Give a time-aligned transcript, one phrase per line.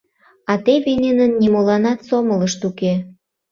[0.51, 2.93] А теве нинын нимоланат сомылышт уке.